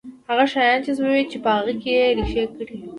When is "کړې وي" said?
2.55-2.87